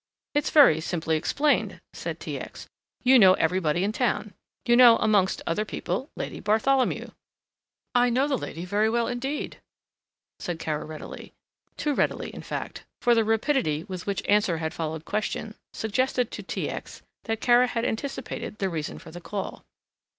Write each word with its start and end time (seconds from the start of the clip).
"It 0.33 0.45
is 0.45 0.49
very 0.49 0.81
simply 0.81 1.15
explained," 1.15 1.79
said 1.93 2.19
T. 2.19 2.39
X. 2.39 2.67
"You 3.03 3.19
know 3.19 3.35
everybody 3.35 3.83
in 3.83 3.91
town. 3.91 4.33
You 4.65 4.75
know, 4.75 4.97
amongst 4.97 5.43
other 5.45 5.63
people, 5.63 6.09
Lady 6.15 6.39
Bartholomew." 6.39 7.09
"I 7.93 8.09
know 8.09 8.27
the 8.27 8.35
lady 8.35 8.65
very 8.65 8.89
well 8.89 9.07
indeed," 9.07 9.61
said 10.39 10.57
Kara, 10.57 10.85
readily, 10.85 11.33
too 11.77 11.93
readily 11.93 12.31
in 12.33 12.41
fact, 12.41 12.83
for 12.99 13.13
the 13.13 13.23
rapidity 13.23 13.83
with 13.83 14.07
which 14.07 14.23
answer 14.27 14.57
had 14.57 14.73
followed 14.73 15.05
question, 15.05 15.53
suggested 15.71 16.31
to 16.31 16.41
T. 16.41 16.67
X. 16.67 17.03
that 17.25 17.39
Kara 17.39 17.67
had 17.67 17.85
anticipated 17.85 18.57
the 18.57 18.69
reason 18.69 18.97
for 18.97 19.11
the 19.11 19.21
call. 19.21 19.63